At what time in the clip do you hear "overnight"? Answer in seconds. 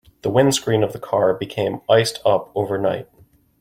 2.55-3.07